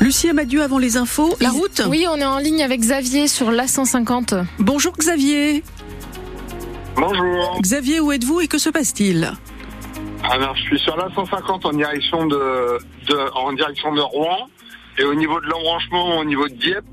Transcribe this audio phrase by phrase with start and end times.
[0.00, 3.50] Lucie Amadieu avant les infos, la route Oui, on est en ligne avec Xavier sur
[3.50, 4.44] l'A150.
[4.58, 5.62] Bonjour Xavier.
[6.96, 7.58] Bonjour.
[7.60, 9.32] Xavier, où êtes-vous et que se passe-t-il?
[10.30, 12.78] Alors, je suis sur la 150 en direction de,
[13.08, 14.48] de- en direction de Rouen.
[14.98, 16.84] Et au niveau de l'embranchement, au niveau de Dieppe,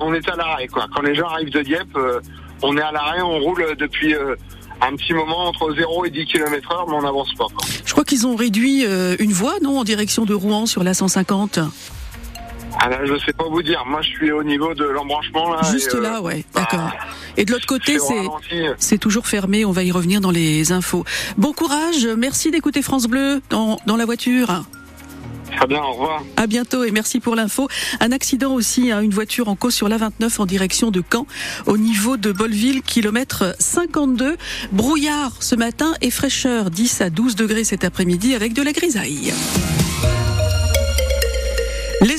[0.00, 0.66] on, est à l'arrêt.
[0.66, 0.86] Quoi.
[0.94, 2.20] Quand les gens arrivent de Dieppe, euh,
[2.62, 4.34] on est à l'arrêt, on roule depuis euh,
[4.82, 7.46] un petit moment entre 0 et 10 km heure, mais on n'avance pas.
[7.86, 10.92] Je crois qu'ils ont réduit euh, une voie, non, en direction de Rouen sur la
[10.92, 11.60] 150.
[12.80, 13.84] Ah, je sais pas vous dire.
[13.86, 15.54] Moi, je suis au niveau de l'embranchement.
[15.54, 16.90] Là, Juste et, euh, là, ouais, bah, d'accord.
[17.36, 17.98] Et de l'autre côté,
[18.78, 19.64] c'est toujours fermé.
[19.64, 21.04] On va y revenir dans les infos.
[21.38, 22.06] Bon courage.
[22.18, 24.64] Merci d'écouter France Bleu dans, dans la voiture.
[25.56, 26.22] Très bien, au revoir.
[26.36, 27.68] À bientôt et merci pour l'info.
[28.00, 31.26] Un accident aussi, hein, une voiture en cause sur la 29 en direction de Caen,
[31.66, 34.36] au niveau de Bolleville, kilomètre 52.
[34.72, 39.32] Brouillard ce matin et fraîcheur 10 à 12 degrés cet après-midi avec de la grisaille.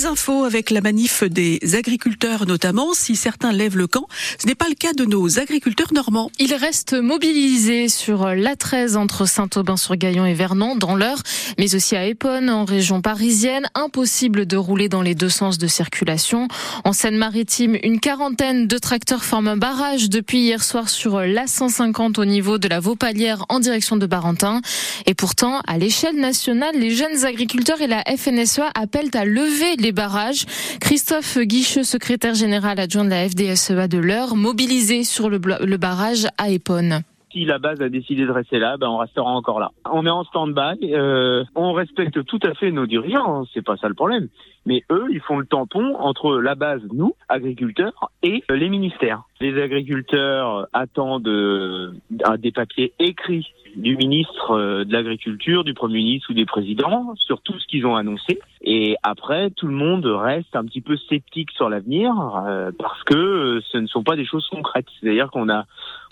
[0.05, 4.07] Infos avec la manif des agriculteurs notamment, si certains lèvent le camp,
[4.39, 6.29] ce n'est pas le cas de nos agriculteurs normands.
[6.37, 11.21] Ils restent mobilisés sur l'A13 entre Saint-Aubin-sur-Gaillon et Vernon dans l'heure,
[11.57, 13.67] mais aussi à Épone en région parisienne.
[13.73, 16.47] Impossible de rouler dans les deux sens de circulation.
[16.83, 22.25] En Seine-Maritime, une quarantaine de tracteurs forment un barrage depuis hier soir sur l'A150 au
[22.25, 24.61] niveau de la Vaupalière en direction de Barentin.
[25.07, 29.94] Et pourtant, à l'échelle nationale, les jeunes agriculteurs et la FNSEA appellent à lever les
[29.95, 30.45] barrages.
[30.79, 36.27] Christophe Guicheux, secrétaire général adjoint de la FDSEA de l'Eure, mobilisé sur le, le barrage
[36.37, 37.01] à Épone.
[37.31, 39.71] Si la base a décidé de rester là, ben on restera encore là.
[39.91, 40.93] On est en stand-by.
[40.93, 44.29] euh, on respecte tout à fait nos dirigeants, hein, c'est pas ça le problème.
[44.65, 49.23] Mais eux, ils font le tampon entre la base, nous, agriculteurs, et euh, les ministères.
[49.39, 51.91] Les agriculteurs attendent euh,
[52.37, 57.41] des papiers écrits du ministre euh, de l'Agriculture, du Premier ministre ou des présidents sur
[57.41, 58.39] tout ce qu'ils ont annoncé.
[58.61, 62.11] Et après, tout le monde reste un petit peu sceptique sur l'avenir
[62.47, 64.87] euh, parce que euh, ce ne sont pas des choses concrètes.
[64.99, 65.65] C'est-à-dire qu'on a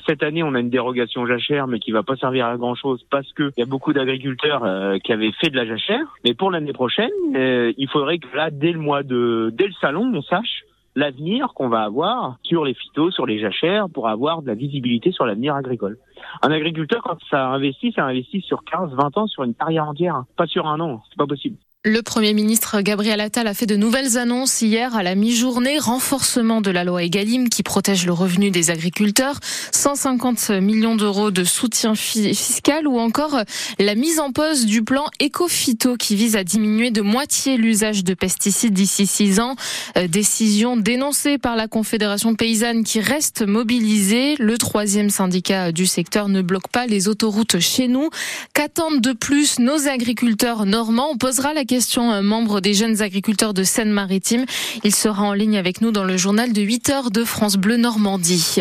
[0.06, 3.06] cette année, on a une dérogation jachère, mais qui va pas servir à grand chose
[3.10, 6.06] parce que il y a beaucoup d'agriculteurs euh, qui avaient fait de la jachère.
[6.26, 9.74] Mais pour l'année prochaine, euh, il faudrait que là, dès le mois de, dès le
[9.74, 10.64] salon, on sache
[10.96, 15.12] l'avenir qu'on va avoir sur les phytos, sur les jachères, pour avoir de la visibilité
[15.12, 15.98] sur l'avenir agricole.
[16.42, 20.16] Un agriculteur, quand ça investit, ça investit sur 15, 20 ans, sur une carrière entière,
[20.16, 20.28] hein.
[20.38, 21.58] pas sur un an, c'est pas possible.
[21.86, 25.80] Le Premier ministre Gabriel Attal a fait de nouvelles annonces hier à la mi-journée.
[25.80, 29.38] Renforcement de la loi Egalim qui protège le revenu des agriculteurs,
[29.74, 33.38] 150 millions d'euros de soutien fi- fiscal ou encore
[33.80, 38.14] la mise en pause du plan Ecofito qui vise à diminuer de moitié l'usage de
[38.14, 39.58] pesticides d'ici six ans.
[39.98, 44.36] Euh, décision dénoncée par la Confédération paysanne qui reste mobilisée.
[44.40, 48.10] Le troisième syndicat du secteur ne bloque pas les autoroutes chez nous.
[48.54, 51.10] Qu'attendent de plus nos agriculteurs normands?
[51.12, 54.46] On posera la question un membre des jeunes agriculteurs de Seine-Maritime.
[54.84, 57.78] Il sera en ligne avec nous dans le journal de 8 heures de France Bleu
[57.78, 58.58] Normandie.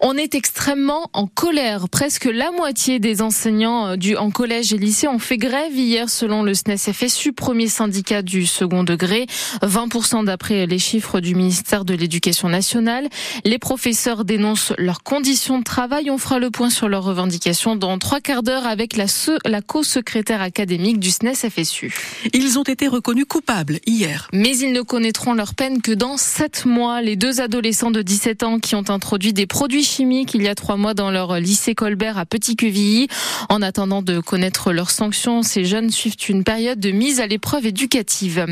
[0.00, 1.88] On est extrêmement en colère.
[1.88, 6.10] Presque la moitié des enseignants euh, du, en collège et lycée ont fait grève hier
[6.10, 9.26] selon le SNES FSU, premier syndicat du second degré.
[9.62, 13.08] 20% d'après les chiffres du ministère de l'Éducation nationale.
[13.44, 16.10] Les professeurs dénoncent leurs conditions de travail.
[16.10, 19.06] On fera le point sur leurs revendications dans trois quarts d'heure avec la,
[19.46, 21.94] la co-secrétaire académique du SNES FSU.
[22.34, 24.28] Ils ont été reconnus coupables hier.
[24.32, 27.00] Mais ils ne connaîtront leur peine que dans sept mois.
[27.00, 30.54] Les deux adolescents de 17 ans qui ont introduit des produits chimiques il y a
[30.54, 33.08] trois mois dans leur lycée Colbert à Petit-Quevilly.
[33.48, 37.66] En attendant de connaître leurs sanctions, ces jeunes suivent une période de mise à l'épreuve
[37.66, 38.46] éducative.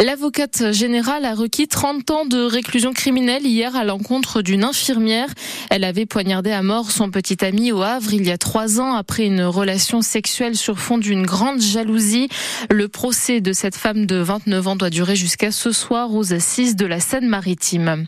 [0.00, 5.28] L'avocate générale a requis 30 ans de réclusion criminelle hier à l'encontre d'une infirmière.
[5.70, 8.94] Elle avait poignardé à mort son petit ami au Havre il y a trois ans
[8.94, 12.28] après une relation sexuelle sur fond d'une grande jalousie.
[12.70, 16.74] Le procès de cette femme de 29 ans doit durer jusqu'à ce soir aux assises
[16.74, 18.06] de la Seine-Maritime.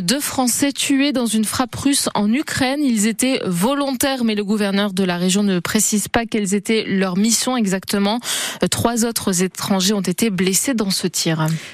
[0.00, 2.80] Deux Français tués dans une frappe russe en Ukraine.
[2.82, 7.18] Ils étaient volontaires, mais le gouverneur de la région ne précise pas quelles étaient leurs
[7.18, 8.20] missions exactement.
[8.70, 11.25] Trois autres étrangers ont été blessés dans ce tir.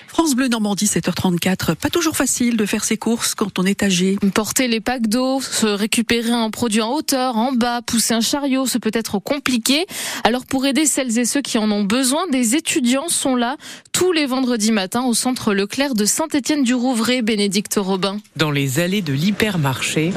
[0.09, 1.75] France Bleu Normandie 7h34.
[1.75, 4.19] Pas toujours facile de faire ses courses quand on est âgé.
[4.35, 8.67] Porter les packs d'eau, se récupérer un produit en hauteur, en bas, pousser un chariot,
[8.67, 9.87] ce peut être compliqué.
[10.25, 13.57] Alors pour aider celles et ceux qui en ont besoin, des étudiants sont là
[13.93, 18.19] tous les vendredis matins au centre Leclerc de Saint-Étienne-du-Rouvray, Bénédicte Robin.
[18.37, 20.13] Dans les allées de l'hypermarché.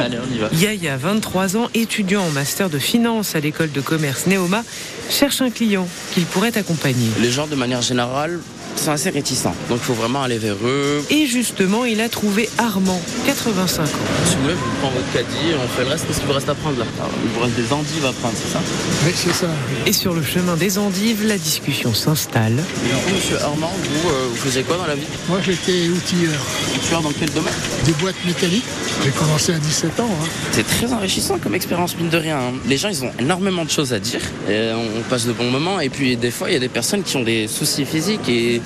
[0.54, 4.64] Yaya, 23 ans, étudiant en master de finance à l'école de commerce Neoma,
[5.10, 7.10] cherche un client qu'il pourrait accompagner.
[7.22, 8.40] Les gens, de manière générale,
[8.76, 9.56] sont assez réticents.
[9.69, 11.04] Donc il faut vraiment aller vers eux.
[11.10, 13.88] Et justement, il a trouvé Armand, 85 ans.
[14.25, 16.06] Si vous voulez, vous prenez votre caddie, on fait le reste.
[16.07, 16.86] Qu'est-ce qu'il vous reste à prendre là
[17.24, 18.60] Il vous reste des endives à prendre, c'est ça
[19.06, 19.48] Oui, c'est ça.
[19.88, 22.54] Et sur le chemin des endives, la discussion s'installe.
[22.54, 25.89] Et du coup, monsieur Armand, vous, euh, vous faisiez quoi dans la vie Moi, j'étais
[25.89, 26.39] outilleur.
[26.78, 27.54] Outilleur dans quel domaine
[27.86, 28.63] Des boîtes métalliques.
[29.04, 30.10] J'ai commencé à 17 ans.
[30.21, 30.28] Hein.
[30.51, 32.38] C'est très enrichissant comme expérience, mine de rien.
[32.38, 32.54] hein.
[32.68, 34.21] Les gens, ils ont énormément de choses à dire.
[34.50, 35.80] Et on passe de bons moments.
[35.80, 38.62] Et puis, des fois, il y a des personnes qui ont des soucis physiques et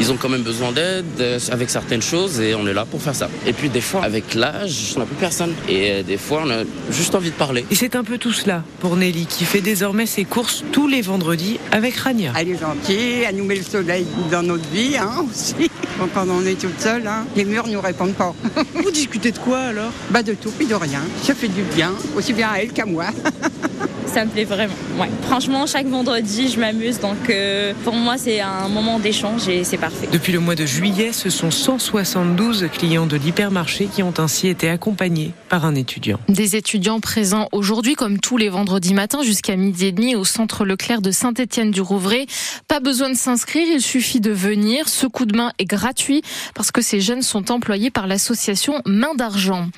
[0.00, 2.40] ils ont quand même besoin d'aide euh, avec certaines choses.
[2.40, 3.28] Et on est là pour faire ça.
[3.46, 5.52] Et puis, des fois, avec l'âge, on n'a plus personne.
[5.68, 7.66] Et euh, des fois, on a juste envie de parler.
[7.70, 11.02] Et c'est un peu tout cela pour Nelly, qui fait désormais ses courses tous les
[11.02, 12.32] vendredis avec Rania.
[12.38, 15.70] Elle est gentille, elle nous met le soleil dans notre vie hein, aussi.
[16.14, 18.34] Quand on est toute seule, hein, les murs ne nous répondent pas.
[18.74, 19.92] Vous discutez de quoi alors?
[20.10, 21.02] Bah de tout puis de rien.
[21.22, 23.06] Ça fait du bien, aussi bien à elle qu'à moi.
[24.06, 24.74] Ça me plaît vraiment.
[24.98, 25.08] Ouais.
[25.22, 26.98] Franchement, chaque vendredi, je m'amuse.
[26.98, 30.08] Donc, euh, pour moi, c'est un moment d'échange et c'est parfait.
[30.10, 34.68] Depuis le mois de juillet, ce sont 172 clients de l'hypermarché qui ont ainsi été
[34.68, 36.18] accompagnés par un étudiant.
[36.28, 40.64] Des étudiants présents aujourd'hui, comme tous les vendredis matins, jusqu'à midi et demi au centre
[40.64, 42.26] Leclerc de Saint-Étienne-du-Rouvray.
[42.66, 44.88] Pas besoin de s'inscrire, il suffit de venir.
[44.88, 46.22] Ce coup de main est gratuit
[46.54, 49.68] parce que ces jeunes sont employés par l'association Main d'Argent.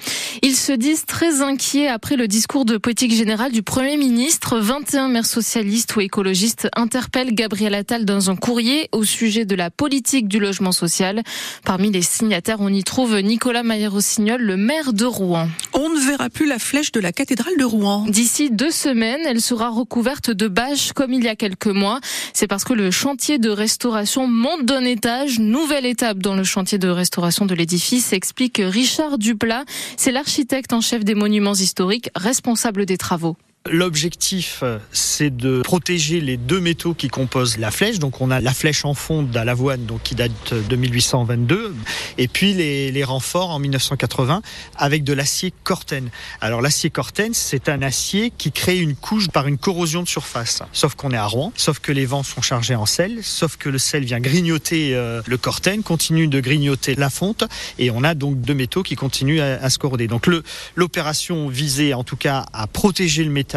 [0.40, 4.58] Ils se disent très inquiets après le discours de politique générale du Premier ministre.
[4.58, 9.70] 21 maires socialistes ou écologistes interpellent Gabriel Attal dans un courrier au sujet de la
[9.70, 11.22] politique du logement social.
[11.64, 15.48] Parmi les signataires, on y trouve Nicolas Maillé-Rossignol, le maire de Rouen.
[15.74, 18.04] On ne verra plus la flèche de la cathédrale de Rouen.
[18.08, 22.00] D'ici deux semaines, elle sera recouverte de bâches comme il y a quelques mois.
[22.32, 25.38] C'est parce que le chantier de restauration monte d'un étage.
[25.38, 29.64] Nouvelle étape dans le chantier de restauration de l'édifice, explique Richard Duplat.
[29.96, 33.36] C'est l'architecte en chef des monuments historiques, responsable des travaux.
[33.70, 38.00] L'objectif, euh, c'est de protéger les deux métaux qui composent la flèche.
[38.00, 41.72] Donc, on a la flèche en fonte à l'avoine, donc qui date de 1822,
[42.18, 44.42] et puis les, les renforts en 1980
[44.76, 46.10] avec de l'acier Corten.
[46.40, 50.62] Alors, l'acier Corten, c'est un acier qui crée une couche par une corrosion de surface.
[50.72, 53.68] Sauf qu'on est à Rouen, sauf que les vents sont chargés en sel, sauf que
[53.68, 57.44] le sel vient grignoter euh, le Corten, continue de grignoter la fonte,
[57.78, 60.08] et on a donc deux métaux qui continuent à, à se corroder.
[60.08, 60.26] Donc,
[60.74, 63.51] l'opération visait en tout cas à protéger le métal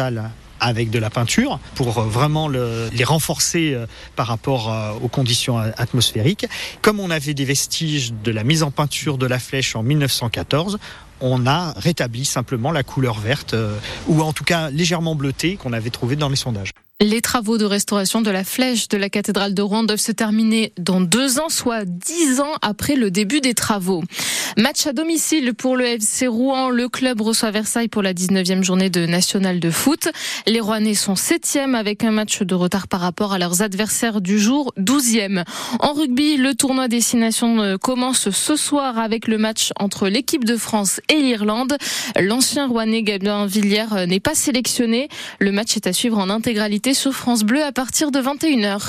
[0.58, 5.08] avec de la peinture pour euh, vraiment le- les renforcer euh, par rapport euh, aux
[5.08, 6.46] conditions atmosphériques.
[6.82, 10.78] Comme on avait des vestiges de la mise en peinture de la flèche en 1914,
[11.20, 13.54] on a rétabli simplement la couleur verte
[14.06, 16.70] ou en tout cas légèrement bleutée qu'on avait trouvée dans les sondages.
[17.02, 20.72] Les travaux de restauration de la flèche de la cathédrale de Rouen doivent se terminer
[20.78, 24.02] dans deux ans, soit dix ans après le début des travaux.
[24.56, 26.70] Match à domicile pour le FC Rouen.
[26.70, 30.08] Le club reçoit Versailles pour la 19e journée de National de foot.
[30.46, 34.38] Les Rouennais sont septième avec un match de retard par rapport à leurs adversaires du
[34.38, 35.44] jour, 12e.
[35.80, 40.56] En rugby, le tournoi Destination euh, commence ce soir avec le match entre l'équipe de
[40.56, 41.76] France et l'Irlande.
[42.18, 45.10] L'ancien Rouennais Gabin Villiers euh, n'est pas sélectionné.
[45.40, 48.80] Le match est à suivre en intégralité sur France Bleu à partir de 21h.